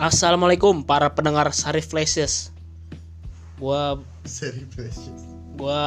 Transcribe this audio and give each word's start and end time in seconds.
Assalamualaikum 0.00 0.80
para 0.80 1.12
pendengar 1.12 1.52
Sari 1.52 1.84
Flashes. 1.84 2.56
Gua 3.60 4.00
Seri 4.24 4.64
Precious 4.64 5.28
gua 5.60 5.84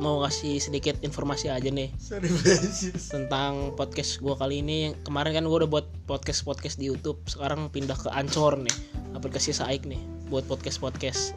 mau 0.00 0.24
ngasih 0.24 0.56
sedikit 0.56 0.96
informasi 1.04 1.52
aja 1.52 1.68
nih 1.68 1.92
Seri 2.00 2.32
Precious 2.32 3.12
tentang 3.12 3.76
podcast 3.76 4.24
gua 4.24 4.40
kali 4.40 4.64
ini. 4.64 4.96
Kemarin 5.04 5.36
kan 5.36 5.44
gua 5.44 5.60
udah 5.60 5.68
buat 5.68 5.84
podcast-podcast 6.08 6.80
di 6.80 6.88
YouTube, 6.88 7.20
sekarang 7.28 7.68
pindah 7.68 8.00
ke 8.00 8.08
Anchor 8.08 8.56
nih, 8.56 8.72
aplikasi 9.12 9.52
Saik 9.52 9.84
nih 9.84 10.00
buat 10.32 10.48
podcast-podcast. 10.48 11.36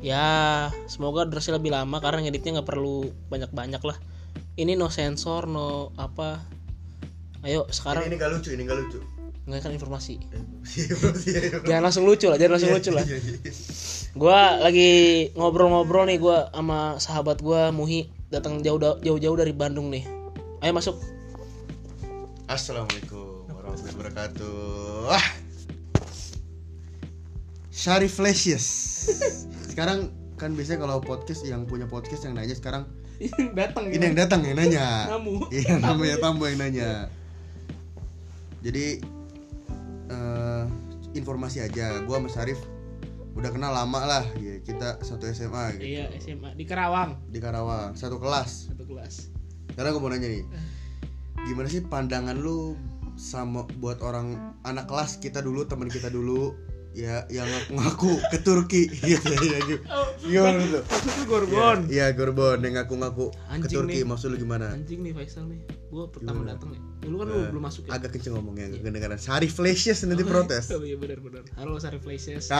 Ya, 0.00 0.72
semoga 0.88 1.28
durasi 1.28 1.52
lebih 1.52 1.76
lama 1.76 2.00
karena 2.00 2.24
ngeditnya 2.24 2.64
nggak 2.64 2.72
perlu 2.72 3.12
banyak-banyak 3.28 3.84
lah. 3.84 4.00
Ini 4.56 4.80
no 4.80 4.88
sensor, 4.88 5.44
no 5.44 5.92
apa. 6.00 6.40
Ayo 7.44 7.68
sekarang 7.68 8.08
Ini, 8.08 8.16
ini 8.16 8.22
gak 8.24 8.32
lucu, 8.32 8.48
ini 8.56 8.64
gak 8.64 8.80
lucu 8.80 9.13
nggak 9.44 9.60
kan 9.60 9.72
informasi. 9.76 10.24
Iya, 10.64 10.96
iya. 11.28 11.40
Jangan 11.68 11.82
langsung 11.90 12.04
lucu 12.08 12.32
lah, 12.32 12.40
jangan 12.40 12.56
langsung 12.56 12.72
lucu 12.72 12.90
lah. 12.92 13.04
Iya, 13.04 13.18
iya, 13.20 13.34
iya. 13.44 13.52
Gua 14.16 14.56
lagi 14.62 14.90
ngobrol-ngobrol 15.36 16.08
nih 16.08 16.16
gua 16.16 16.48
sama 16.54 16.96
sahabat 16.96 17.44
gua 17.44 17.68
Muhi 17.68 18.08
datang 18.32 18.64
jauh 18.64 18.80
jauh-jauh 18.80 19.36
dari 19.36 19.52
Bandung 19.52 19.92
nih. 19.92 20.08
Ayo 20.64 20.72
masuk. 20.72 20.96
Assalamualaikum 22.44 23.48
warahmatullahi 23.48 23.96
wabarakatuh 23.96 24.56
Wah 25.08 25.26
Sari 27.72 28.04
Flashes 28.04 28.64
Sekarang 29.64 30.12
kan 30.36 30.52
biasanya 30.52 30.84
kalau 30.84 31.00
podcast 31.00 31.40
yang 31.48 31.64
punya 31.64 31.88
podcast 31.88 32.28
yang 32.28 32.36
nanya 32.36 32.52
sekarang 32.52 32.84
datang 33.58 33.88
Ini 33.88 34.12
yang 34.12 34.16
datang 34.20 34.44
yang 34.44 34.60
nanya 34.60 35.08
Tamu. 35.08 35.48
Iya 35.48 35.80
namanya 35.80 36.20
tamu 36.20 36.44
yang 36.44 36.60
nanya 36.60 37.08
Jadi 38.60 39.00
Informasi 41.14 41.62
aja. 41.64 42.02
Gua 42.04 42.18
sama 42.20 42.30
Sarif 42.30 42.60
Udah 43.34 43.50
kenal 43.50 43.74
lama 43.74 44.00
lah 44.06 44.24
ya, 44.38 44.62
Kita 44.62 45.02
satu 45.02 45.26
SMA 45.30 45.78
gitu. 45.78 45.98
Iya, 45.98 46.04
SMA 46.22 46.54
di 46.54 46.64
Karawang. 46.66 47.18
Di 47.30 47.42
Karawang 47.42 47.98
Satu 47.98 48.22
kelas. 48.22 48.70
Satu 48.70 48.86
kelas. 48.86 49.30
Sekarang 49.74 49.98
gue 49.98 50.02
mau 50.02 50.10
nanya 50.10 50.28
nih 50.30 50.46
Gimana 51.44 51.66
sih 51.66 51.82
pandangan 51.82 52.38
lu 52.38 52.78
sama 53.14 53.62
buat 53.78 54.02
orang 54.02 54.58
anak 54.66 54.90
kelas 54.90 55.22
kita 55.22 55.38
dulu 55.38 55.62
teman 55.66 55.86
kita 55.86 56.10
dulu 56.10 56.54
ya 56.94 57.26
yang 57.26 57.50
ngaku-ngaku 57.50 58.22
ke 58.30 58.38
Turki 58.46 58.86
gitu 59.10 59.34
ya 59.34 59.58
gitu. 59.66 59.82
Gimana 60.22 60.62
tuh? 60.62 60.82
Maksud 60.86 61.12
lu 61.18 61.24
Gorbon. 61.26 61.78
Iya 61.90 62.06
Gorbon 62.14 62.58
yang 62.62 62.74
ngaku-ngaku 62.78 63.34
ke 63.34 63.66
Turki 63.66 64.00
nih. 64.00 64.06
maksud 64.06 64.30
lu 64.30 64.38
gimana? 64.38 64.70
Anjing 64.70 65.02
nih 65.02 65.10
Faisal 65.10 65.50
nih. 65.50 65.58
Gua 65.90 66.06
pertama 66.06 66.46
datang 66.46 66.70
nih. 66.70 66.80
Dulu 67.02 67.14
kan 67.20 67.26
lu 67.28 67.34
Eh, 67.34 67.50
belum 67.50 67.62
masuk 67.66 67.82
ya. 67.90 67.98
Agak 67.98 68.10
kenceng 68.14 68.38
ngomongnya, 68.38 68.70
agak 68.70 68.80
kedengaran. 68.86 69.18
Sari 69.18 69.50
flashes 69.50 70.06
nanti 70.06 70.24
protes. 70.24 70.70
Oh 70.70 70.80
iya 70.86 70.94
benar 70.94 71.18
benar. 71.18 71.42
Halo 71.58 71.76
Sari 71.82 71.98
Flashes. 71.98 72.48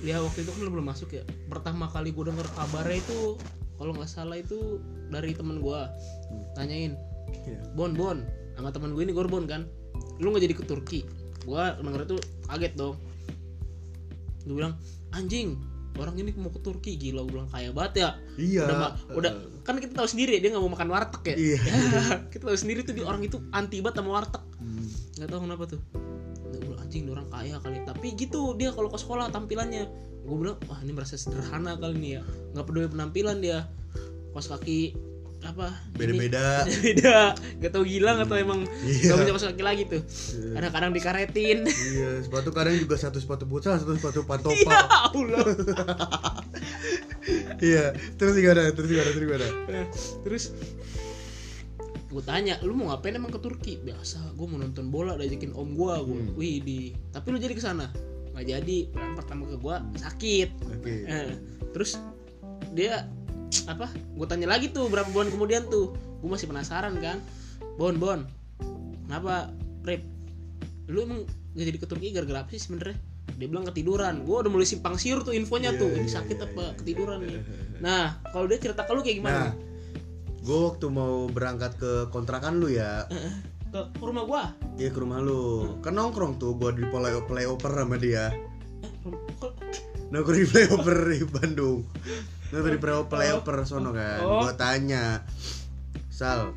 Ya 0.00 0.16
waktu 0.24 0.48
itu 0.48 0.50
kan 0.56 0.64
lu 0.64 0.72
belum 0.72 0.88
masuk 0.88 1.12
ya. 1.12 1.28
Pertama 1.52 1.84
kali 1.92 2.08
gue 2.16 2.24
denger 2.24 2.48
kabarnya 2.56 3.04
itu 3.04 3.36
kalau 3.76 3.92
nggak 3.92 4.08
salah 4.08 4.40
itu 4.40 4.80
dari 5.12 5.36
temen 5.36 5.60
gua 5.60 5.92
tanyain 6.56 6.96
Iya. 7.46 7.60
Bon 7.78 7.92
Bon 7.94 8.24
sama 8.60 8.70
teman 8.70 8.92
gue 8.92 9.02
ini 9.02 9.16
Gorbon 9.16 9.48
kan. 9.48 9.64
Lu 10.20 10.30
nggak 10.30 10.44
jadi 10.44 10.54
ke 10.54 10.64
Turki. 10.68 11.00
Gua 11.48 11.74
denger 11.80 12.04
itu 12.04 12.16
kaget 12.44 12.72
dong. 12.76 13.00
Gue 14.44 14.54
bilang 14.60 14.76
anjing 15.16 15.56
orang 15.96 16.16
ini 16.16 16.30
mau 16.36 16.52
ke 16.52 16.60
Turki 16.60 17.00
gila. 17.00 17.24
Gue 17.24 17.40
bilang 17.40 17.48
kaya 17.48 17.72
banget 17.72 17.92
ya. 18.04 18.08
Iya. 18.36 18.62
udah 18.68 18.76
ma- 18.76 18.94
udah. 19.16 19.32
Kan 19.64 19.80
kita 19.80 19.96
tahu 19.96 20.08
sendiri 20.08 20.36
dia 20.40 20.52
nggak 20.52 20.62
mau 20.62 20.72
makan 20.76 20.88
warteg 20.92 21.22
ya. 21.24 21.36
Iya. 21.36 21.58
kita 22.32 22.42
tahu 22.44 22.58
sendiri 22.60 22.84
tuh 22.84 22.92
di 22.92 23.00
orang 23.00 23.24
itu 23.24 23.40
anti 23.56 23.80
banget 23.80 24.04
sama 24.04 24.10
warteg. 24.20 24.44
Hmm. 24.60 24.86
nggak 25.16 25.28
tahu 25.32 25.40
kenapa 25.48 25.62
tuh. 25.64 25.80
Gue 26.52 26.58
bilang 26.60 26.80
anjing 26.84 27.04
orang 27.08 27.28
kaya 27.32 27.56
kali. 27.64 27.78
Tapi 27.88 28.06
gitu 28.20 28.40
dia 28.60 28.70
kalau 28.76 28.92
ke 28.92 28.98
sekolah 29.00 29.32
tampilannya. 29.32 29.88
Gue 30.28 30.36
bilang 30.36 30.60
wah 30.68 30.78
ini 30.84 30.92
merasa 30.92 31.16
sederhana 31.16 31.80
kali 31.80 31.96
ini 31.96 32.08
ya. 32.20 32.22
Nggak 32.52 32.64
peduli 32.68 32.88
penampilan 32.92 33.40
dia. 33.40 33.64
Kos 34.30 34.46
kaki 34.46 35.09
apa 35.42 35.72
Beda-beda. 35.92 36.62
beda 36.84 37.32
gak 37.58 37.70
tau 37.70 37.80
gila 37.80 38.18
gak 38.18 38.28
tau 38.28 38.36
emang 38.36 38.60
Iya. 38.84 39.08
gak 39.08 39.16
punya 39.18 39.32
kos 39.32 39.46
kaki 39.46 39.62
lagi 39.62 39.82
tuh 39.86 40.02
kadang-kadang 40.52 40.90
dikaretin 40.90 41.58
Iya, 41.64 42.20
sepatu 42.20 42.50
kadang 42.50 42.74
juga 42.74 42.94
satu 42.94 43.16
sepatu 43.16 43.44
futsal, 43.44 43.76
satu 43.76 43.94
sepatu 43.94 44.20
ya 44.22 44.26
pantopa. 44.26 44.78
Allah 45.08 45.46
Iya, 47.58 47.84
terus 48.16 48.34
gimana? 48.34 48.68
Terus 48.70 48.88
gimana? 48.88 49.08
Terus 49.08 49.22
gimana? 49.22 49.46
terus 50.20 50.44
gue 52.10 52.18
tanya 52.20 52.58
lu 52.60 52.74
mau 52.74 52.90
ngapain 52.90 53.14
emang 53.14 53.30
ke 53.30 53.38
Turki 53.38 53.78
biasa 53.78 54.34
gue 54.34 54.42
mau 54.44 54.58
nonton 54.58 54.90
bola 54.90 55.14
diajakin 55.14 55.54
om 55.54 55.72
gue 55.72 55.94
gue 56.00 56.18
Hmm. 56.18 56.34
wih 56.34 56.58
di 56.58 56.78
tapi 57.08 57.30
lu 57.30 57.38
jadi 57.38 57.54
ke 57.54 57.62
sana 57.62 57.86
nggak 58.34 58.46
jadi 58.48 58.78
pertama 59.14 59.46
ke 59.46 59.54
gue 59.54 59.76
sakit 59.96 60.48
Oke. 60.74 60.94
Eh, 61.06 61.30
terus 61.70 62.02
dia 62.70 63.06
apa? 63.66 63.86
Gue 64.14 64.26
tanya 64.30 64.46
lagi 64.50 64.70
tuh 64.70 64.86
berapa 64.86 65.08
bulan 65.10 65.30
kemudian 65.30 65.66
tuh? 65.66 65.94
Gue 66.20 66.30
masih 66.30 66.46
penasaran 66.46 66.96
kan? 67.02 67.18
Bon 67.76 67.94
bon. 67.96 68.26
Kenapa 69.06 69.50
rip? 69.86 70.06
Lu 70.86 71.02
emang 71.06 71.26
gak 71.54 71.66
jadi 71.66 71.78
ke 71.82 71.86
Turki 71.90 72.08
gara-gara 72.14 72.46
apa 72.46 72.50
sih 72.54 72.62
sebenarnya. 72.62 72.98
Dia 73.38 73.46
bilang 73.50 73.66
ketiduran. 73.66 74.22
Gue 74.22 74.42
udah 74.46 74.50
mulai 74.52 74.66
simpang 74.66 74.94
siur 74.98 75.22
tuh 75.26 75.34
infonya 75.34 75.74
Iya, 75.74 75.80
tuh. 75.80 75.90
ini 75.94 76.06
iya, 76.06 76.14
sakit 76.20 76.36
iya, 76.38 76.46
apa 76.46 76.62
iya. 76.62 76.72
ketiduran 76.78 77.18
nih. 77.26 77.42
Nah 77.84 78.20
kalau 78.28 78.44
dia 78.44 78.60
cerita 78.60 78.84
ke 78.84 78.92
lu 78.92 79.00
kayak 79.00 79.18
gimana? 79.24 79.40
Nah, 79.40 79.52
gue 80.40 80.58
waktu 80.68 80.86
mau 80.92 81.24
berangkat 81.32 81.80
ke 81.80 81.92
kontrakan 82.12 82.60
lu 82.60 82.68
ya, 82.68 83.08
ke 83.72 83.80
ke 83.96 84.04
rumah 84.04 84.24
gua? 84.28 84.44
Iya 84.76 84.92
ke 84.92 84.98
rumah 85.00 85.20
lu, 85.20 85.76
kan 85.80 85.96
nongkrong 85.96 86.36
tuh 86.36 86.56
gue 86.56 86.80
di 86.80 86.84
play 86.88 87.16
playover 87.24 87.72
sama 87.72 87.96
dia, 87.96 88.32
eh, 88.32 88.92
nongkrong 90.12 90.38
di 90.40 90.48
playover 90.52 90.96
di 91.08 91.20
Bandung, 91.24 91.84
di 92.50 92.76
playover 92.76 93.06
playover 93.08 93.56
sono 93.62 93.90
kan, 93.90 94.20
Oh. 94.20 94.42
gue 94.42 94.52
tanya, 94.54 95.22
Sal, 96.08 96.52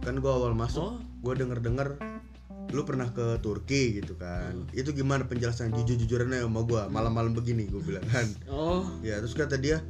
kan 0.00 0.14
gue 0.14 0.28
awal 0.28 0.52
masuk, 0.52 0.84
Oh. 0.84 0.94
gue 1.00 1.34
denger 1.34 1.58
denger 1.58 1.88
lu 2.70 2.82
pernah 2.82 3.06
ke 3.08 3.38
Turki 3.38 3.96
gitu 3.96 4.14
kan, 4.14 4.68
itu 4.72 4.90
gimana 4.90 5.24
penjelasan 5.24 5.72
jujur 5.72 5.96
jujurannya 5.96 6.42
sama 6.42 6.60
gue, 6.62 6.82
malam-malam 6.88 7.32
begini 7.32 7.64
gue 7.64 7.80
bilang 7.80 8.04
kan, 8.06 8.26
oh 8.46 8.84
ya 9.00 9.16
terus 9.18 9.32
kata 9.32 9.56
dia, 9.56 9.80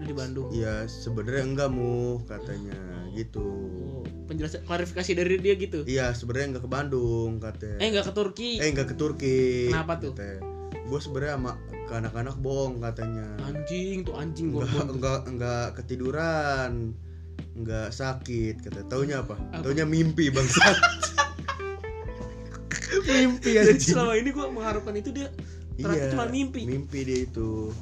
di 0.00 0.12
Bandung 0.12 0.50
ya 0.50 0.84
sebenarnya 0.84 1.44
enggak 1.46 1.68
mu 1.70 2.18
katanya 2.24 2.74
gitu. 3.12 3.42
oh, 3.42 4.04
penjelasan 4.26 4.62
klarifikasi 4.62 5.10
dari 5.12 5.38
dia 5.38 5.54
gitu 5.54 5.82
Iya 5.82 6.10
sebenarnya 6.10 6.56
nggak 6.56 6.64
ke 6.64 6.70
Bandung 6.70 7.30
katanya. 7.38 7.78
eh 7.78 7.88
nggak 7.88 8.06
ke 8.06 8.14
Turki 8.14 8.50
Eh 8.58 8.68
nggak 8.70 8.88
ke 8.88 8.96
Turki. 8.96 9.38
Kenapa 9.66 9.98
tuh? 9.98 10.14
Gue 10.90 10.98
sebenarnya 10.98 11.34
sama 11.38 11.52
ke 11.86 11.92
anak-anak 11.94 12.34
bohong 12.36 12.80
katanya. 12.80 13.26
anjing 13.40 14.02
tuh 14.02 14.14
anjing 14.14 14.50
gua 14.50 14.66
Enggak 14.66 14.86
enggak 14.90 15.20
enggak 15.26 15.66
ketiduran. 15.78 16.72
Enggak 17.54 17.88
sakit 17.90 18.54
kata. 18.60 18.80
Taunya 18.86 19.22
apa? 19.22 19.34
Apa? 19.54 19.62
Taunya 19.62 19.84
mimpi 19.84 20.28
bangsat. 20.28 20.76
mimpi 23.06 23.54
jadi 23.54 23.70
anjing. 23.70 23.94
selama 23.94 24.12
ini 24.14 24.28
gua 24.30 24.46
mengharapkan 24.50 24.92
itu 24.92 25.10
dia 25.10 25.30
ternyata 25.72 25.96
Iya. 25.96 26.10
cuma 26.12 26.24
mimpi 26.28 26.60
Mimpi 26.66 26.98
dia 27.02 27.18
itu. 27.24 27.72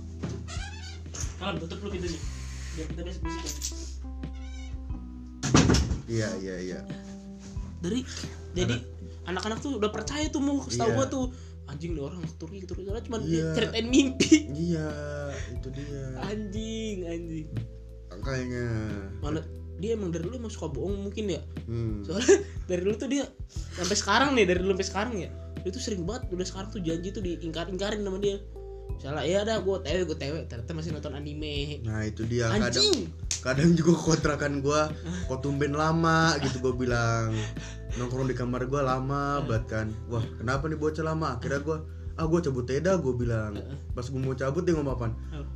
kalau 1.37 1.59
tutup 1.59 1.79
lu 1.81 1.89
pintunya 1.91 2.19
biar 2.75 2.87
kita 2.87 3.01
bisa 3.03 3.19
Iya 6.07 6.29
iya 6.39 6.55
iya. 6.59 6.81
dari 7.79 8.03
jadi 8.53 8.75
anak-anak 9.25 9.59
tuh 9.59 9.77
udah 9.77 9.89
percaya 9.89 10.29
tuh 10.29 10.39
mau 10.39 10.63
setahu 10.63 10.89
Iya. 10.89 10.95
gua 10.95 11.07
tuh 11.07 11.25
anjing 11.69 11.93
nih 11.93 12.03
orang 12.03 12.21
ke 12.21 12.35
Turki 12.35 12.65
Soalnya 12.65 13.05
cuma 13.05 13.19
dia 13.21 13.53
ceritain 13.53 13.87
mimpi 13.87 14.49
Iya 14.49 14.89
itu 15.51 15.69
dia. 15.71 16.05
anjing 16.23 16.97
anjing 17.05 17.47
Makanya. 18.11 18.67
mana 19.21 19.41
dia 19.77 19.95
emang 19.95 20.11
dari 20.11 20.25
dulu 20.25 20.35
emang 20.39 20.51
suka 20.51 20.67
bohong 20.67 21.07
mungkin 21.07 21.31
ya 21.31 21.41
Hmm. 21.65 22.01
soalnya 22.03 22.41
dari 22.69 22.81
dulu 22.81 22.97
tuh 22.97 23.07
dia 23.07 23.29
sampai 23.77 23.95
sekarang 23.95 24.33
nih 24.33 24.45
dari 24.45 24.59
dulu 24.59 24.73
sampai 24.75 24.89
sekarang 24.89 25.15
ya 25.19 25.31
dia 25.59 25.71
tuh 25.71 25.79
sering 25.79 26.03
banget 26.03 26.33
udah 26.33 26.43
sekarang 26.43 26.69
tuh 26.71 26.81
janji 26.81 27.09
tuh 27.11 27.21
diingkar-ingkarin 27.21 28.01
sama 28.01 28.19
dia 28.19 28.41
misalnya 28.97 29.23
ya 29.27 29.41
dah 29.45 29.61
gue 29.61 29.77
tewe 29.85 30.01
gue 30.09 30.19
tewe 30.19 30.39
ternyata 30.49 30.73
masih 30.73 30.91
nonton 30.97 31.15
anime. 31.15 31.85
Nah 31.85 32.03
itu 32.07 32.25
dia. 32.25 32.49
Kadang 32.49 32.73
anjing! 32.73 32.99
kadang 33.39 33.71
juga 33.79 33.95
kontrakan 33.95 34.59
gua 34.59 34.91
kok 35.31 35.41
tumben 35.47 35.75
lama 35.75 36.35
gitu 36.43 36.59
gue 36.59 36.75
bilang. 36.87 37.31
Nongkrong 37.97 38.31
di 38.31 38.37
kamar 38.37 38.67
gua 38.67 38.83
lama 38.85 39.43
banget 39.47 39.65
kan. 39.71 39.87
Wah 40.11 40.25
kenapa 40.39 40.67
nih 40.67 40.79
bocah 40.79 41.05
lama? 41.07 41.39
Akhirnya 41.39 41.61
gua 41.63 41.79
ah 42.19 42.27
gua 42.27 42.43
cabut 42.43 42.67
teda 42.67 42.99
gue 42.99 43.15
bilang. 43.15 43.55
Pas 43.95 44.03
gue 44.03 44.19
mau 44.19 44.35
cabut 44.35 44.67
dia 44.67 44.75
ngomong 44.75 44.95
apaan? 44.99 45.13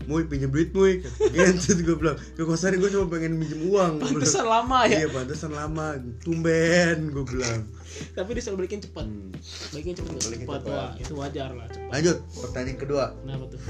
Mui 0.06 0.22
pinjem 0.30 0.46
duit 0.46 0.70
Mui 0.70 1.02
gitu 1.34 1.82
gue 1.82 1.96
bilang. 1.98 2.14
Ke 2.38 2.46
kosan 2.46 2.78
gue 2.78 2.86
cuma 2.86 3.10
pengen 3.10 3.34
minjem 3.34 3.66
uang. 3.66 3.98
Pantesan 3.98 4.46
lama 4.46 4.86
ya? 4.86 5.02
Iya 5.02 5.08
pantesan 5.10 5.52
lama. 5.58 5.98
Tumben 6.22 7.10
gue 7.10 7.24
bilang. 7.26 7.66
Tapi 8.14 8.38
dia 8.38 8.42
selalu 8.46 8.64
balikin 8.64 8.80
cepat. 8.86 9.04
Hmm. 9.04 9.34
balikin 9.74 9.94
cepat 9.98 10.12
cepat 10.22 10.62
wah 10.70 10.90
itu 10.94 11.12
wajar 11.18 11.50
lah 11.50 11.66
cepat. 11.66 11.90
Lanjut 11.90 12.16
pertanyaan 12.38 12.78
kedua. 12.78 13.04
Kenapa 13.18 13.44
tuh? 13.50 13.60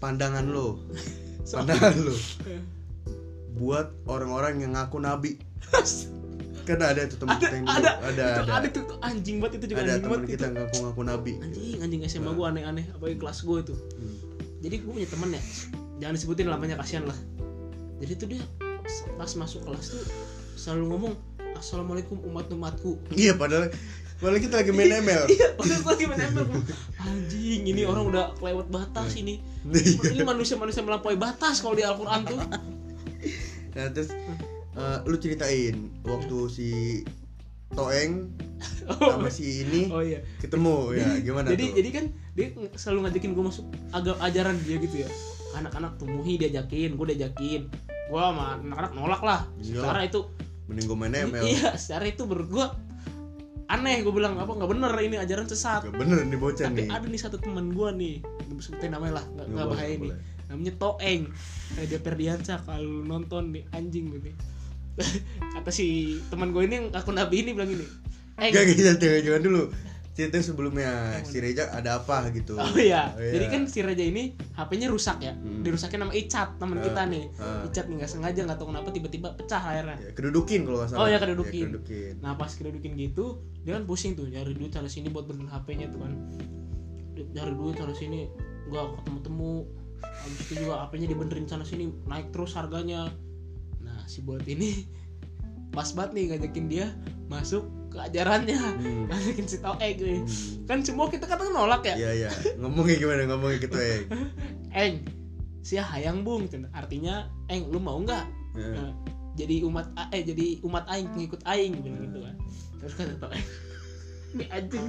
Pandangan 0.00 0.44
lo. 0.48 0.80
Pandangan 1.52 1.94
lo. 2.00 2.16
Buat 3.60 3.92
orang-orang 4.08 4.64
yang 4.64 4.72
ngaku 4.72 4.96
nabi 5.04 5.36
kan 6.68 6.78
ada 6.84 7.00
tuh 7.08 7.18
teman 7.24 7.34
ada 7.34 7.40
kita 7.40 7.54
yang 7.56 7.64
dulu. 7.64 7.78
ada. 7.80 7.90
ada 8.04 8.24
itu 8.28 8.42
ada. 8.44 8.52
ada 8.60 8.66
tuh 8.68 8.84
anjing 9.00 9.36
banget 9.40 9.54
itu 9.56 9.66
juga 9.72 9.80
ada 9.80 9.92
anjing 9.96 10.04
teman 10.04 10.20
kita 10.28 10.46
itu. 10.46 10.56
ngaku-ngaku 10.60 11.02
nabi. 11.08 11.32
Anjing 11.40 11.78
anjing 11.80 12.00
SMA 12.04 12.30
gue 12.36 12.46
aneh-aneh 12.46 12.84
apalagi 12.92 13.16
kelas 13.16 13.38
gue 13.40 13.58
itu. 13.64 13.74
Hmm. 13.74 14.16
jadi 14.60 14.74
gue 14.84 14.90
punya 14.92 15.08
temen 15.08 15.28
ya 15.32 15.42
jangan 15.98 16.14
disebutin 16.20 16.44
namanya 16.52 16.76
kasihan 16.76 17.04
lah. 17.08 17.18
Jadi 18.04 18.12
tuh 18.14 18.28
dia 18.36 18.42
pas 19.16 19.30
masuk 19.32 19.64
kelas 19.64 19.86
tuh 19.96 20.04
selalu 20.60 20.84
ngomong 20.92 21.14
assalamualaikum 21.56 22.20
umat 22.28 22.46
umatku. 22.52 23.00
Iya 23.16 23.34
padahal 23.34 23.72
padahal 24.18 24.42
kita 24.42 24.54
lagi 24.66 24.74
main 24.74 24.98
ML 24.98 25.30
iya 25.30 25.54
padahal 25.54 25.94
lagi 25.94 26.04
main 26.10 26.18
ML 26.34 26.46
anjing 27.06 27.62
ini 27.70 27.86
orang 27.86 28.10
udah 28.10 28.34
kelewat 28.42 28.66
batas 28.66 29.14
ini 29.14 29.38
Iya. 29.68 30.10
ini. 30.14 30.26
Manusia-manusia 30.26 30.82
melampaui 30.82 31.14
batas 31.14 31.62
kalau 31.62 31.78
di 31.78 31.84
Al-Quran 31.86 32.26
tuh. 32.26 32.40
Nah 33.78 33.86
terus 33.94 34.10
eh, 34.78 34.98
lu 35.04 35.16
ceritain 35.18 35.76
waktu 36.06 36.38
si 36.48 36.70
Toeng 37.74 38.32
sama 39.12 39.28
si 39.28 39.66
ini 39.66 39.92
oh 39.92 40.00
iya. 40.00 40.24
ketemu 40.40 40.96
ya 40.96 41.08
gimana 41.26 41.52
jadi 41.52 41.64
tuh? 41.68 41.74
jadi 41.76 41.88
kan 41.92 42.04
dia 42.32 42.46
selalu 42.78 42.98
ngajakin 43.06 43.30
gue 43.36 43.44
masuk 43.44 43.66
agak 43.92 44.16
ajaran 44.22 44.56
dia 44.62 44.76
gitu 44.78 44.96
ya. 45.04 45.10
Anak-anak 45.58 45.98
tuh 45.98 46.06
muhi 46.06 46.38
diajakin 46.38 46.94
gue 46.94 47.06
diajakin. 47.12 47.66
Gue 48.08 48.20
sama 48.20 48.56
anak-anak 48.62 48.92
nolak 48.94 49.22
lah. 49.26 49.40
Iyalah. 49.58 49.82
secara 49.82 50.00
itu 50.06 50.20
mending 50.68 50.84
gue 50.84 50.98
main 51.00 51.14
ML 51.16 51.44
iya 51.48 51.72
secara 51.80 52.04
itu 52.04 52.28
menurut 52.28 52.48
gue 52.52 52.66
aneh 53.72 54.04
gue 54.04 54.12
bilang 54.12 54.36
apa 54.36 54.52
nggak 54.52 54.70
bener 54.70 54.92
ini 55.00 55.16
ajaran 55.20 55.44
sesat. 55.44 55.84
Gak 55.84 55.96
bener 55.96 56.24
nih 56.24 56.40
bocah 56.40 56.72
tapi 56.72 56.88
nih. 56.88 56.92
ada 56.92 57.04
nih 57.04 57.20
satu 57.20 57.36
teman 57.36 57.72
gue 57.72 57.88
nih 57.96 58.14
gue 58.24 58.64
sebutin 58.64 58.96
namanya 58.96 59.20
lah 59.20 59.24
nggak 59.44 59.66
bahaya 59.68 59.92
nih. 59.92 60.00
boleh. 60.00 60.18
namanya 60.48 60.72
Toeng. 60.80 61.22
Kayak 61.76 61.86
dia 61.92 62.00
Perdiansa 62.00 62.54
kalau 62.64 63.04
nonton 63.04 63.52
nih 63.52 63.64
anjing 63.76 64.08
gitu 64.08 64.32
kata 65.54 65.70
si 65.70 66.18
teman 66.28 66.50
gue 66.50 66.62
ini 66.64 66.74
yang 66.76 66.86
akun 66.92 67.14
nabi 67.14 67.42
ini 67.42 67.54
bilang 67.54 67.70
gini 67.70 67.86
Eng 68.38 68.54
Gak 68.54 68.62
gak 68.66 68.76
jangan 68.78 68.96
jangan 69.22 69.42
dulu 69.42 69.62
cerita 70.18 70.42
sebelumnya 70.42 71.14
si 71.22 71.38
Reja 71.38 71.70
ada 71.70 72.02
apa 72.02 72.26
gitu 72.34 72.58
Oh 72.58 72.74
iya. 72.74 73.14
Oh, 73.14 73.22
iya. 73.22 73.38
Jadi 73.38 73.44
kan 73.54 73.62
si 73.70 73.86
Raja 73.86 74.02
ini 74.02 74.34
HP-nya 74.34 74.90
rusak 74.90 75.22
ya. 75.22 75.30
Hmm. 75.30 75.62
Dirusakin 75.62 76.02
sama 76.02 76.10
Icat, 76.10 76.58
teman 76.58 76.82
kita 76.82 77.06
nih. 77.06 77.30
ah. 77.38 77.62
Icat 77.62 77.86
nih 77.86 78.02
nggak 78.02 78.10
sengaja 78.10 78.40
nggak 78.42 78.58
tahu 78.58 78.74
kenapa 78.74 78.90
tiba-tiba 78.90 79.38
pecah 79.38 79.62
akhirnya. 79.62 79.94
Ya, 80.02 80.10
kedudukin 80.18 80.66
kalau 80.66 80.82
nggak 80.82 80.90
salah 80.90 81.00
Oh, 81.02 81.06
ya, 81.06 81.22
kedudukin. 81.22 81.70
kedudukin. 81.70 82.12
Nah 82.18 82.34
pas 82.34 82.50
kedudukin 82.50 82.98
gitu, 82.98 83.46
dia 83.62 83.78
kan 83.78 83.86
pusing 83.86 84.18
tuh 84.18 84.26
nyari 84.26 84.58
duit 84.58 84.74
sana 84.74 84.90
sini 84.90 85.06
buat 85.06 85.22
benerin 85.30 85.54
HP-nya 85.54 85.86
tuh 85.86 86.02
kan. 86.02 86.12
Nyari 87.14 87.52
duit 87.54 87.78
sana 87.78 87.94
sini 87.94 88.26
nggak 88.74 88.84
ketemu-temu. 88.98 89.54
Habis 90.02 90.40
itu 90.50 90.54
juga 90.66 90.74
HP-nya 90.82 91.06
dibenerin 91.14 91.46
sana 91.46 91.62
sini 91.62 91.94
naik 92.10 92.34
terus 92.34 92.58
harganya. 92.58 93.06
Nah 93.88 94.04
si 94.04 94.20
buat 94.20 94.44
ini 94.44 94.84
pas 95.76 95.88
banget 95.96 96.12
nih 96.12 96.24
ngajakin 96.36 96.66
dia 96.68 96.86
masuk 97.32 97.64
ke 97.88 97.96
ajarannya. 97.96 98.60
Hmm. 98.60 99.04
Ngajakin 99.08 99.46
si 99.48 99.56
Toeg 99.64 99.96
nih. 99.96 100.20
Hmm. 100.20 100.68
Kan 100.68 100.78
semua 100.84 101.08
kita 101.08 101.24
kan 101.24 101.40
nolak 101.40 101.88
ya. 101.88 101.96
Iya 101.96 102.10
iya 102.12 102.30
ngomongnya 102.60 102.96
gimana 103.00 103.22
ngomongnya 103.32 103.58
gitu 103.64 103.76
ya 103.80 103.96
Eng, 104.84 104.94
si 105.64 105.80
hayang 105.80 106.20
bung, 106.20 106.44
Cen. 106.44 106.68
artinya 106.76 107.32
Eng, 107.48 107.72
lu 107.72 107.80
mau 107.80 107.96
nggak 107.96 108.24
eh, 108.60 108.92
jadi 109.38 109.64
umat 109.64 109.88
eh 110.12 110.20
jadi 110.26 110.60
umat 110.66 110.84
Aing 110.92 111.08
pengikut 111.14 111.40
Aing 111.48 111.80
bilang 111.80 112.04
gitu 112.04 112.18
kan. 112.20 112.36
Terus 112.84 112.92
kata 112.92 113.14
Tok 113.16 113.32
Eng, 113.32 113.46
ini 114.36 114.44
anjing. 114.52 114.84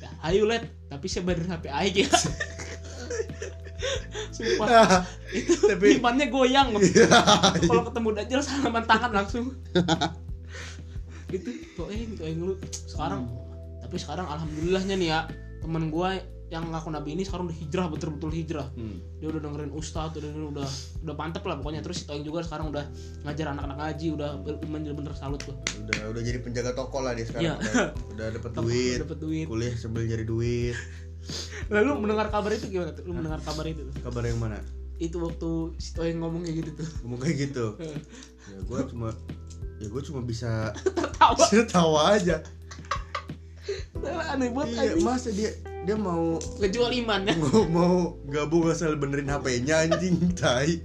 Ya, 0.00 0.08
ayo 0.24 0.48
let, 0.48 0.64
tapi 0.88 1.04
saya 1.10 1.28
benerin 1.28 1.52
HP 1.52 1.68
Aing 1.68 1.96
ya. 2.08 2.10
Sumpah, 4.30 5.02
itu 5.38 5.52
Tapi- 5.54 5.98
imannya 5.98 6.26
goyang. 6.28 6.68
Iya. 6.80 7.08
Kalau 7.60 7.82
ketemu 7.84 8.08
Dajjal 8.14 8.40
salaman 8.40 8.84
tangan 8.84 9.12
langsung. 9.12 9.52
itu 11.30 11.50
Tok 11.74 11.88
Eng, 11.88 12.14
Tok 12.14 12.26
Eng 12.26 12.38
lu 12.40 12.54
sekarang 12.86 13.26
tapi 13.80 13.96
sekarang 13.96 14.22
alhamdulillahnya 14.24 14.94
nih 14.94 15.08
ya 15.08 15.20
temen 15.58 15.88
gua 15.88 16.14
yang 16.46 16.70
ngaku 16.70 16.88
nabi 16.88 17.10
ini 17.12 17.22
sekarang 17.22 17.48
udah 17.48 17.56
hijrah 17.56 17.86
betul-betul 17.88 18.30
hijrah 18.30 18.68
Hmm. 18.70 19.02
dia 19.18 19.26
udah 19.26 19.40
dengerin 19.42 19.72
ustadz 19.72 20.14
udah 20.14 20.30
udah 20.54 20.68
udah 21.02 21.14
mantep 21.16 21.42
lah 21.42 21.58
pokoknya 21.58 21.82
terus 21.82 22.06
Toeng 22.06 22.22
juga 22.22 22.40
sekarang 22.40 22.70
udah 22.70 22.86
ngajar 23.24 23.50
anak-anak 23.50 23.76
ngaji 23.76 24.06
udah 24.12 24.30
bener-bener 24.62 25.10
salut 25.12 25.42
tuh 25.42 25.56
udah 25.80 26.14
udah 26.14 26.22
jadi 26.22 26.38
penjaga 26.38 26.70
toko 26.72 27.02
lah 27.02 27.12
dia 27.12 27.26
sekarang 27.26 27.44
Iya. 27.44 27.54
udah, 27.58 27.86
udah 28.14 28.26
dapet 28.30 28.50
duit 28.54 28.96
dapet 29.00 29.18
duit 29.18 29.44
kuliah 29.44 29.74
sambil 29.74 30.04
nyari 30.04 30.22
duit 30.22 30.76
lalu 31.72 31.90
mendengar 32.00 32.28
kabar 32.28 32.50
itu 32.52 32.66
gimana 32.68 32.92
tuh? 32.92 33.02
Lu 33.08 33.12
mendengar 33.16 33.40
kabar 33.40 33.64
itu 33.68 33.82
tuh? 33.88 33.94
kabar 34.04 34.22
yang 34.28 34.38
mana? 34.40 34.58
Itu 35.00 35.18
waktu 35.24 35.74
si 35.80 35.90
Toeng 35.96 36.22
ngomong 36.22 36.46
kayak 36.46 36.56
gitu 36.64 36.70
tuh. 36.84 36.88
Ngomong 37.04 37.20
kayak 37.20 37.36
gitu? 37.50 37.66
Ya 38.44 38.60
gue 38.60 38.80
cuma 38.92 39.08
ya 39.80 39.86
gue 39.88 40.02
cuma 40.04 40.20
bisa 40.20 40.76
tertawa. 40.76 41.44
tawa 41.72 42.00
aja. 42.12 42.44
Aneh 44.04 44.52
banget 44.52 44.76
iya 44.76 44.92
anjing. 44.92 45.00
masa 45.00 45.32
dia 45.32 45.56
dia 45.88 45.96
mau 45.96 46.36
ngejual 46.60 46.92
iman 47.04 47.24
ya? 47.24 47.34
mau, 47.40 47.60
mau 47.72 47.96
gabung 48.28 48.68
asal 48.68 49.00
benerin 49.00 49.32
HP-nya 49.32 49.88
anjing 49.88 50.28
tai. 50.38 50.84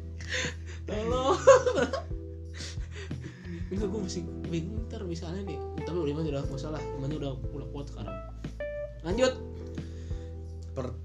Tolong. 0.88 1.36
Enggak 3.69 3.88
gue 3.91 4.01
masih 4.07 4.21
bingung 4.47 4.88
ntar 4.88 5.03
misalnya 5.03 5.44
nih 5.45 5.59
tapi 5.86 5.97
udah 6.00 6.15
udah 6.15 6.41
gak 6.41 6.57
usah 6.57 6.71
lah 6.74 6.81
imannya 6.97 7.18
udah 7.19 7.31
udah 7.53 7.68
kuat 7.75 7.91
sekarang. 7.91 8.15
Lanjut 9.03 9.33
per 10.79 10.95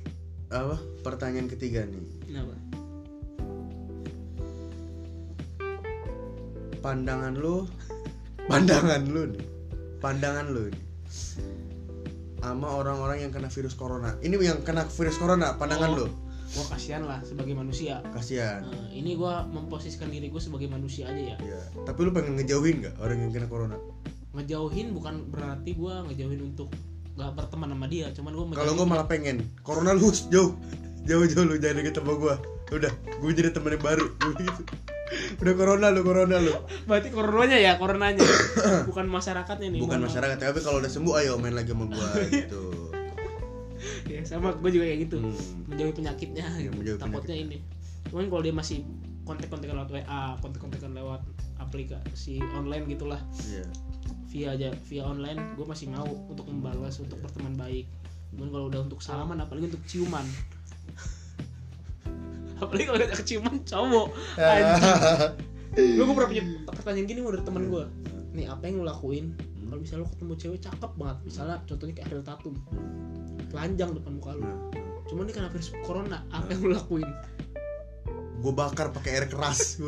apa 0.55 0.79
pertanyaan 1.03 1.51
ketiga 1.51 1.83
nih. 1.83 1.99
Kenapa? 2.31 2.55
Pandangan 6.79 7.35
lu 7.35 7.67
pandangan 8.47 9.03
lu 9.11 9.35
nih. 9.35 9.43
Pandangan 9.99 10.47
lu 10.55 10.71
nih. 10.71 10.85
Sama 12.39 12.71
orang-orang 12.71 13.27
yang 13.27 13.33
kena 13.35 13.51
virus 13.51 13.75
corona. 13.75 14.15
Ini 14.23 14.39
yang 14.39 14.63
kena 14.63 14.87
virus 14.87 15.19
corona 15.19 15.59
pandangan 15.59 15.91
Oh. 15.91 15.99
lu? 16.05 16.07
Gue 16.55 16.67
kasihan 16.71 17.03
lah 17.03 17.19
sebagai 17.27 17.57
manusia. 17.59 17.99
Kasihan. 18.15 18.63
Nah, 18.63 18.87
ini 18.95 19.19
gue 19.19 19.35
memposisikan 19.51 20.07
diri 20.07 20.31
gue 20.31 20.39
sebagai 20.39 20.71
manusia 20.71 21.11
aja 21.11 21.35
ya. 21.35 21.37
Ya 21.43 21.61
tapi 21.83 22.07
lu 22.07 22.15
pengen 22.15 22.39
ngejauhin 22.39 22.79
nggak 22.79 22.95
orang 23.03 23.27
yang 23.27 23.35
kena 23.35 23.51
corona? 23.51 23.75
Ngejauhin 24.39 24.95
bukan 24.95 25.35
berarti 25.35 25.75
gue 25.75 25.95
ngejauhin 26.15 26.43
untuk 26.47 26.71
nggak 27.15 27.31
berteman 27.39 27.71
sama 27.71 27.87
dia 27.87 28.11
cuman 28.11 28.31
gue 28.35 28.45
kalau 28.59 28.73
gue 28.75 28.87
malah 28.87 29.07
pengen. 29.07 29.47
Corona 29.63 29.95
lu 29.95 30.11
jauh. 30.11 30.59
Jauh 31.05 31.25
jauh 31.29 31.45
lu 31.47 31.55
jangan 31.61 31.85
deket 31.85 32.01
sama 32.01 32.15
gue 32.19 32.35
udah 32.75 32.91
gue 32.91 33.31
jadi 33.37 33.51
temen 33.55 33.77
yang 33.79 33.85
baru. 33.85 34.07
Gitu. 34.35 34.63
Udah 35.39 35.55
corona 35.55 35.87
lu 35.95 36.01
corona 36.03 36.37
lu. 36.43 36.53
Berarti 36.91 37.09
coronanya 37.15 37.59
ya 37.61 37.73
coronanya. 37.79 38.25
Bukan 38.89 39.07
masyarakatnya 39.07 39.69
nih 39.71 39.81
bukan 39.85 40.01
masyarakat 40.03 40.37
tapi 40.41 40.61
kalau 40.65 40.83
udah 40.83 40.91
sembuh 40.91 41.15
ayo 41.23 41.39
main 41.39 41.55
lagi 41.55 41.71
sama 41.71 41.87
gue 41.87 42.09
gitu. 42.43 42.63
Ya 44.11 44.21
sama 44.27 44.57
gue 44.59 44.71
juga 44.75 44.85
kayak 44.91 45.01
gitu. 45.07 45.17
Hmm. 45.23 45.37
menjauhi 45.71 45.95
penyakitnya 45.95 46.47
gitu. 46.59 46.73
menjauhi 46.75 46.99
takutnya 46.99 47.37
ini. 47.37 47.59
Cuman 48.11 48.27
kalau 48.33 48.43
dia 48.43 48.55
masih 48.57 48.83
kontak-kontakan 49.25 49.77
lewat 49.81 49.91
WA 49.93 50.23
kontak-kontakan 50.41 50.91
lewat 50.97 51.21
aplikasi 51.63 52.43
online 52.57 52.85
gitulah. 52.91 53.21
Iya. 53.45 53.65
Via 54.35 54.51
aja 54.51 54.75
via 54.91 55.07
online 55.07 55.55
gue 55.55 55.63
masih 55.63 55.87
mau 55.95 56.11
untuk 56.27 56.43
membalas 56.51 56.99
untuk 56.99 57.23
berteman 57.23 57.55
baik. 57.55 57.87
Cuman 58.35 58.51
kalau 58.51 58.67
udah 58.67 58.83
untuk 58.83 58.99
salaman 58.99 59.39
apalagi 59.39 59.71
untuk 59.71 59.87
ciuman. 59.87 60.27
Apalagi 62.59 62.91
kalau 62.91 62.99
udah 62.99 63.11
keciuman 63.15 63.55
cowok. 63.63 64.11
Anjing. 64.35 65.95
Lu 65.95 66.03
gue 66.03 66.15
pernah 66.19 66.31
punya 66.35 66.45
pertanyaan 66.67 67.07
gini 67.07 67.23
dari 67.23 67.47
teman 67.47 67.71
gue 67.71 67.87
nih 68.35 68.51
apa 68.51 68.67
yang 68.67 68.83
lu 68.83 68.91
lakuin 68.91 69.31
kalau 69.71 69.79
misalnya 69.79 70.03
lu 70.03 70.11
ketemu 70.11 70.35
cewek 70.35 70.61
cakep 70.67 70.91
banget? 70.99 71.19
Misalnya 71.23 71.57
contohnya 71.71 71.95
kayak 71.95 72.07
Ariel 72.11 72.27
Tatum. 72.27 72.55
Telanjang 73.55 73.91
depan 73.95 74.13
muka 74.19 74.31
lu. 74.35 74.43
Nah, 74.43 74.59
cuman 75.07 75.31
ini 75.31 75.33
karena 75.35 75.51
virus 75.55 75.71
corona 75.87 76.27
apa 76.35 76.51
yang 76.51 76.61
lu 76.67 76.75
lakuin? 76.75 77.07
Gue 78.43 78.51
bakar 78.51 78.91
pakai 78.91 79.11
air 79.15 79.27
keras. 79.31 79.79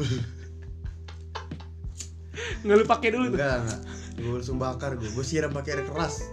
Nggak 2.63 2.77
lu 2.79 2.87
pakai 2.87 3.11
dulu 3.11 3.35
tuh. 3.35 3.43
Enggak 3.43 3.59
enggak 3.67 4.06
gue 4.17 4.33
langsung 4.33 4.57
bakar 4.57 4.97
gue 4.97 5.09
gue 5.09 5.25
siram 5.25 5.53
pakai 5.53 5.79
air 5.79 5.85
keras. 5.85 6.25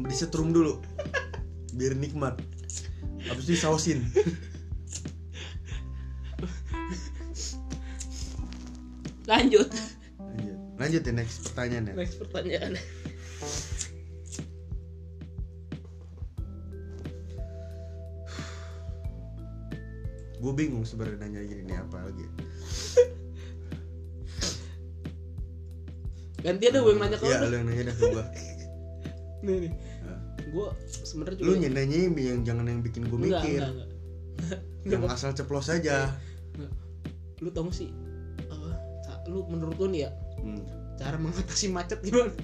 Disetrum 0.00 0.50
dulu. 0.50 0.82
Biar 1.74 1.94
nikmat. 1.94 2.38
Habis 3.30 3.46
itu 3.46 3.56
sausin 3.60 4.04
lanjut. 9.30 9.70
Lanjut. 10.18 10.58
Lanjut 10.80 11.02
ya 11.06 11.12
next 11.14 11.36
pertanyaannya 11.46 11.94
next 11.94 12.18
pertanyaan. 12.18 12.74
Gue 20.40 20.52
bingung 20.56 20.88
sebenarnya 20.88 21.28
nanya 21.28 21.44
gini 21.44 21.68
nih 21.68 21.78
apa 21.78 22.00
lagi 22.00 22.24
ganti 26.40 26.64
ada 26.66 26.78
gue 26.78 26.90
yang 26.90 27.00
nanya 27.00 27.16
ke 27.16 27.24
ya 27.24 27.36
lu. 27.36 27.46
lu 27.46 27.54
yang 27.54 27.66
nanya 27.66 27.82
dah 27.84 27.94
ke 27.94 28.04
gue 28.06 28.24
nih 29.44 29.56
nih. 29.64 29.72
Gue 30.50 30.66
sebenarnya 30.82 31.38
lu 31.38 31.52
juga 31.54 31.68
nanya 31.70 31.96
yang 32.10 32.40
jangan 32.42 32.64
yang 32.66 32.80
bikin 32.80 33.02
gue 33.06 33.18
mikir. 33.18 33.60
enggak 33.60 33.70
enggak. 33.70 33.88
Yang 34.88 35.02
asal 35.12 35.30
ceplos 35.32 35.68
aja. 35.68 36.16
Lu 37.38 37.48
tau 37.50 37.64
gak 37.64 37.76
sih 37.76 37.92
sa- 39.00 39.20
lu 39.26 39.44
menurut 39.46 39.76
lu 39.76 39.88
nih 39.88 40.08
ya 40.08 40.10
Hmm. 40.40 40.64
cara 40.96 41.16
mengatasi 41.16 41.68
macet 41.68 42.00
gimana? 42.00 42.32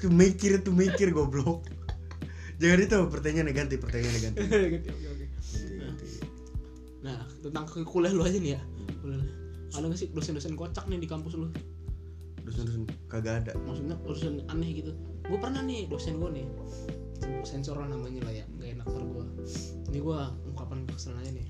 Tuh 0.00 0.10
mikir 0.10 0.58
tuh 0.60 0.72
mikir 0.72 1.12
goblok. 1.12 1.62
Jangan 2.56 2.78
itu 2.80 2.96
pertanyaan 3.06 3.46
negatif, 3.46 3.78
pertanyaan 3.78 4.32
oke, 4.34 4.90
oke. 5.08 5.26
nah 7.00 7.16
tentang 7.40 7.64
kuliah 7.84 8.10
lu 8.10 8.20
aja 8.20 8.36
nih 8.36 8.52
ya. 8.52 8.60
Kuliah 8.98 9.16
lu. 9.16 9.28
Ada 9.76 9.84
gak 9.86 10.00
sih 10.00 10.08
dosen-dosen 10.10 10.58
kocak 10.58 10.84
nih 10.90 10.98
di 10.98 11.08
kampus 11.08 11.38
lu? 11.38 11.48
Dosen-dosen 12.42 12.90
kagak 13.06 13.46
ada. 13.46 13.52
maksudnya 13.62 13.96
dosen 14.02 14.42
aneh 14.50 14.70
gitu. 14.82 14.92
Gue 15.26 15.38
pernah 15.38 15.62
nih 15.62 15.86
dosen 15.86 16.18
gue 16.18 16.30
nih 16.30 16.46
sensor 17.46 17.78
lah 17.78 17.88
namanya 17.88 18.26
lah 18.26 18.34
ya 18.34 18.44
nggak 18.56 18.68
enak 18.80 18.86
per 18.88 19.02
gue 19.04 19.24
ini 19.92 19.98
gue 20.00 20.18
ungkapan 20.50 20.78
kekesalan 20.88 21.20
aja 21.22 21.30
nih. 21.36 21.46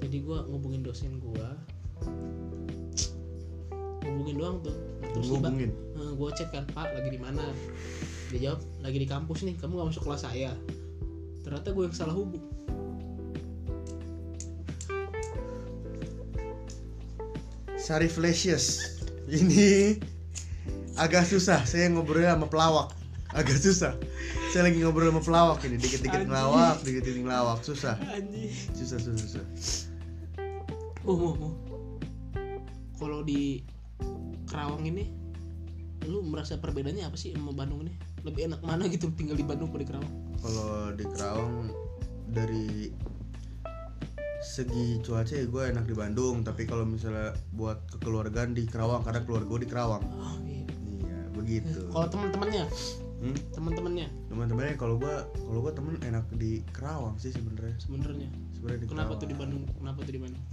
Jadi 0.00 0.16
gue 0.22 0.38
ngubungin 0.48 0.82
dosen 0.84 1.18
gue 1.18 1.48
ngubungin 4.00 4.36
doang 4.36 4.56
tuh. 4.60 4.74
Nah, 4.74 5.08
terus 5.16 5.26
Ngubungin. 5.32 5.70
gue 5.96 6.28
chat 6.36 6.48
kan 6.52 6.64
pak 6.72 6.92
lagi 6.92 7.08
di 7.16 7.20
mana? 7.20 7.44
Dia 8.30 8.38
jawab 8.50 8.60
lagi 8.84 8.98
di 9.00 9.08
kampus 9.08 9.42
nih 9.42 9.54
kamu 9.58 9.80
gak 9.80 9.88
masuk 9.94 10.02
kelas 10.06 10.22
saya. 10.28 10.52
Ternyata 11.40 11.68
gue 11.72 11.82
yang 11.88 11.96
salah 11.96 12.14
hubung 12.14 12.44
Sarif 17.80 18.20
Lesius. 18.20 19.00
Ini 19.30 19.96
agak 21.00 21.24
susah. 21.24 21.64
Saya 21.64 21.88
ngobrol 21.88 22.22
sama 22.28 22.46
pelawak. 22.46 22.92
Agak 23.32 23.56
susah. 23.62 23.96
Saya 24.52 24.68
lagi 24.68 24.82
ngobrol 24.84 25.08
sama 25.08 25.22
pelawak 25.24 25.64
ini. 25.64 25.80
Dikit-dikit 25.80 26.28
ngelawak, 26.28 26.84
dikit-dikit 26.84 27.24
ngelawak. 27.24 27.64
Susah. 27.64 27.96
Susah, 28.76 28.98
susah, 29.00 29.26
susah. 29.26 29.44
oh 31.08 31.16
mau 31.16 31.32
mau 31.32 31.52
kalau 33.00 33.24
di 33.24 33.64
Kerawang 34.44 34.84
ini 34.84 35.08
lu 36.04 36.20
merasa 36.20 36.60
perbedaannya 36.60 37.08
apa 37.08 37.16
sih 37.16 37.32
sama 37.32 37.56
Bandung 37.56 37.88
ini 37.88 37.92
lebih 38.20 38.52
enak 38.52 38.60
mana 38.60 38.84
gitu 38.88 39.08
tinggal 39.16 39.36
di 39.36 39.44
Bandung 39.46 39.72
apa 39.72 39.80
di 39.80 39.88
Kerawang 39.88 40.14
Kalau 40.44 40.92
di 40.92 41.04
Kerawang 41.08 41.56
dari 42.28 42.92
segi 44.40 44.96
cuaca 45.04 45.36
ya 45.36 45.44
gue 45.44 45.62
enak 45.68 45.84
di 45.84 45.92
Bandung 45.92 46.40
tapi 46.40 46.64
kalau 46.64 46.88
misalnya 46.88 47.36
buat 47.52 47.84
kekeluargaan 47.92 48.56
di 48.56 48.64
Kerawang 48.64 49.04
karena 49.04 49.20
keluarga 49.28 49.46
gue 49.52 49.60
di 49.64 49.68
Kerawang. 49.68 50.04
Oh, 50.16 50.36
iya. 50.48 50.64
iya 50.88 51.18
begitu. 51.36 51.88
Kalau 51.92 52.08
teman-temannya 52.08 52.64
hmm? 53.20 53.36
teman-temannya 53.52 54.08
teman-temannya 54.32 54.74
kalau 54.80 54.96
gue 54.96 55.14
kalau 55.28 55.60
gue 55.60 55.72
temen 55.76 55.94
enak 56.00 56.24
di 56.40 56.64
Kerawang 56.72 57.20
sih 57.20 57.30
sebenarnya. 57.36 57.76
Sebenarnya? 57.76 58.28
Sebenarnya 58.56 58.80
di 58.80 58.88
kenapa 58.88 59.12
Kerawang. 59.12 59.20
tuh 59.20 59.28
di 59.28 59.36
Bandung? 59.36 59.62
Kenapa 59.76 59.98
tuh 60.08 60.14
di 60.16 60.20
Bandung? 60.24 60.44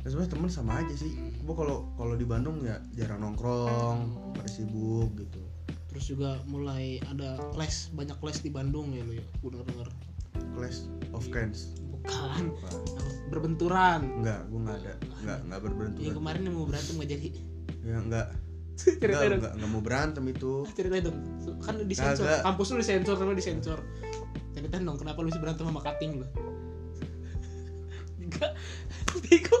Ya, 0.00 0.06
sebenarnya 0.08 0.32
temen 0.36 0.48
sama 0.52 0.72
aja 0.84 0.94
sih. 0.96 1.12
Gue 1.40 1.54
kalau 1.56 1.88
kalau 1.96 2.14
di 2.16 2.26
Bandung 2.28 2.60
ya 2.60 2.76
jarang 2.92 3.24
nongkrong 3.24 3.98
pada 4.36 4.48
sibuk 4.52 5.16
gitu. 5.16 5.40
Terus 5.90 6.04
juga 6.06 6.38
mulai 6.46 7.00
ada 7.08 7.40
les 7.56 7.88
banyak 7.96 8.20
les 8.20 8.38
di 8.44 8.50
Bandung 8.52 8.92
ya 8.92 9.02
lu 9.02 9.16
ya 9.16 9.24
gue 9.24 9.48
denger 9.48 9.66
denger 9.74 9.88
Clash 10.56 10.86
of 11.12 11.24
Clans. 11.28 11.76
Bukan. 11.90 12.54
Apa? 12.56 13.10
berbenturan. 13.30 14.00
Enggak 14.20 14.40
gue 14.50 14.60
nggak 14.60 14.76
ada. 14.82 14.92
Enggak 15.22 15.38
enggak 15.46 15.58
yang 15.58 15.64
berbenturan 15.70 16.14
kemarin 16.18 16.40
yang 16.42 16.54
mau 16.58 16.66
berantem 16.66 16.94
gak 16.98 17.10
jadi? 17.14 17.28
Ya 17.86 17.96
enggak. 18.02 18.26
Cerita 18.80 19.06
enggak, 19.06 19.22
dong. 19.22 19.38
enggak, 19.38 19.52
enggak 19.54 19.70
mau 19.70 19.82
berantem 19.82 20.24
itu. 20.26 20.52
Cerita 20.74 20.94
dong. 21.06 21.18
Kan 21.62 21.74
disensor. 21.86 22.26
Kagak. 22.26 22.42
kampus 22.42 22.66
lu 22.74 22.76
disensor 22.82 23.14
sama 23.16 23.32
disensor. 23.32 23.78
Ceritain 24.50 24.82
dong 24.82 24.98
kenapa 24.98 25.22
lu 25.22 25.30
bisa 25.30 25.38
berantem 25.38 25.64
sama 25.64 25.80
kating 25.80 26.10
lu? 26.20 26.26
Enggak. 28.18 28.50
Bego. 29.24 29.58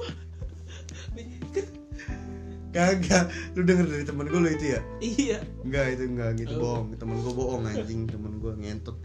Kagak. 2.70 3.26
Lu 3.58 3.66
denger 3.66 3.86
dari 3.86 4.04
temen 4.06 4.26
gue 4.30 4.40
lu 4.42 4.50
itu 4.50 4.66
ya? 4.78 4.80
Iya. 5.02 5.38
Enggak 5.62 5.86
itu 5.94 6.02
enggak 6.10 6.30
gitu. 6.38 6.54
Oh. 6.58 6.62
bohong. 6.62 6.86
Temen 6.98 7.16
gue 7.22 7.34
bohong 7.34 7.62
anjing. 7.66 8.06
Temen 8.10 8.38
gue 8.42 8.52
ngentot 8.58 8.98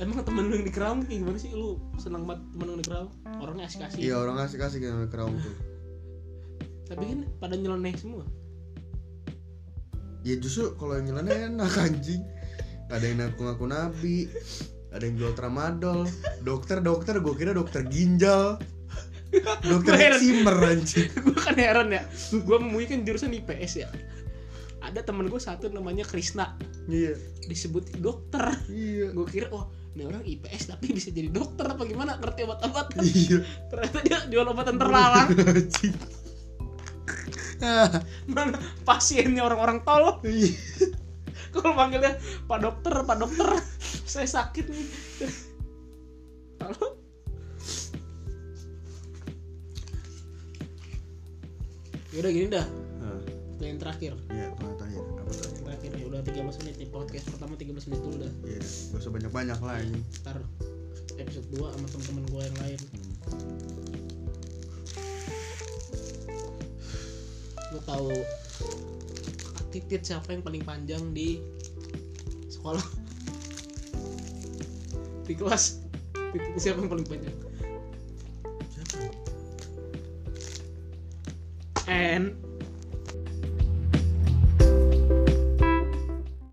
emang 0.00 0.24
temen 0.24 0.44
lu 0.48 0.54
yang 0.60 0.66
di 0.66 0.74
Kerawang 0.74 1.00
kayak 1.06 1.18
gimana 1.22 1.38
sih? 1.38 1.50
Lu 1.52 1.80
senang 1.96 2.24
banget 2.28 2.42
temen 2.52 2.64
lu 2.64 2.72
yang 2.74 2.80
di 2.82 2.88
Kerawang? 2.88 3.10
Orangnya 3.40 3.64
asik-asik. 3.68 3.98
Iya 4.00 4.14
orang 4.20 4.36
asik 4.42 4.60
asik 4.60 4.80
yang 4.84 5.06
kerawang 5.08 5.36
tuh. 5.38 5.56
Tapi 6.90 7.04
kan 7.08 7.20
pada 7.40 7.54
nyeleneh 7.56 7.94
semua. 7.96 8.24
Ya 10.22 10.38
justru 10.38 10.74
kalau 10.78 10.98
yang 10.98 11.12
nyeleneh 11.12 11.52
enak 11.52 11.74
anjing. 11.86 12.22
Ada 12.92 13.04
yang 13.08 13.18
ngaku-ngaku 13.24 13.64
nabi 13.72 14.28
ada 14.92 15.02
yang 15.08 15.16
jual 15.16 15.32
tramadol. 15.32 16.04
Dokter 16.44 16.84
dokter 16.84 17.18
gue 17.18 17.34
kira 17.34 17.56
dokter 17.56 17.82
ginjal. 17.88 18.60
Dokter 19.64 19.96
eksimer 19.96 20.52
anjing. 20.60 21.08
Gue 21.24 21.32
kan 21.32 21.56
heran 21.56 21.88
ya. 21.88 22.04
Gue 22.36 22.60
memulai 22.60 22.84
kan 22.84 23.00
jurusan 23.00 23.32
IPS 23.32 23.80
ya. 23.80 23.88
Ada 24.84 25.08
temen 25.08 25.32
gue 25.32 25.40
satu 25.40 25.72
namanya 25.72 26.04
Krisna 26.04 26.52
iya. 26.90 27.14
Disebut 27.46 27.98
dokter. 27.98 28.54
Iya. 28.70 29.12
Gue 29.12 29.26
kira 29.28 29.50
oh 29.52 29.68
ini 29.92 30.08
orang 30.08 30.24
IPS 30.24 30.72
tapi 30.72 30.88
bisa 30.94 31.12
jadi 31.12 31.28
dokter 31.28 31.68
apa 31.68 31.84
gimana? 31.84 32.16
Ngerti 32.16 32.48
obat-obatan. 32.48 33.02
Iya. 33.04 33.38
Ternyata 33.68 33.98
dia 34.02 34.18
jual 34.30 34.46
obatan 34.48 34.80
terlarang. 34.80 35.28
Mana 38.26 38.58
pasiennya 38.82 39.46
orang-orang 39.46 39.86
tolol 39.86 40.18
iya. 40.26 40.50
kalau 41.54 41.78
panggilnya 41.78 42.18
pak 42.50 42.58
dokter 42.58 42.90
pak 43.06 43.16
dokter 43.22 43.48
saya 44.02 44.26
sakit 44.26 44.66
nih. 44.66 44.86
Halo? 46.58 46.98
Yaudah 52.12 52.30
gini 52.34 52.46
dah. 52.52 52.66
Ah, 53.00 53.20
Pertanyaan 53.56 53.78
terakhir. 53.80 54.12
Iya 54.28 54.46
terakhir 54.52 54.76
terakhir. 54.76 55.02
Apa 55.22 55.30
tuh 55.32 55.61
Pertanyaan 55.82 56.14
terakhir 56.14 56.38
ya 56.38 56.46
udah 56.46 56.54
13 56.54 56.62
menit 56.62 56.74
nih 56.78 56.90
podcast 56.94 57.26
pertama 57.26 57.58
13 57.58 57.90
menit 57.90 58.00
dulu 58.06 58.22
dah. 58.22 58.32
Iya 58.46 58.62
gak 58.62 59.02
usah 59.02 59.10
banyak 59.10 59.34
banyak 59.34 59.58
lah 59.58 59.82
ini. 59.82 59.98
Ntar 60.22 60.38
episode 61.18 61.46
2 61.58 61.58
sama 61.58 61.86
teman-teman 61.90 62.24
gue 62.30 62.42
yang 62.46 62.58
lain. 62.62 62.78
Lu 67.74 67.82
tahu 67.82 68.14
titit 69.74 70.06
siapa 70.06 70.30
yang 70.30 70.46
paling 70.46 70.62
panjang 70.62 71.02
di 71.10 71.42
sekolah? 72.46 72.86
Di 75.26 75.34
kelas. 75.34 75.82
Titit 76.14 76.62
siapa 76.62 76.78
yang 76.78 76.94
paling 76.94 77.10
panjang? 77.10 77.34
Siapa? 78.70 79.02
N 81.90 82.41